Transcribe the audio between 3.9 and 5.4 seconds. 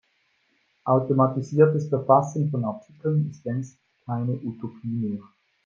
keine Utopie mehr.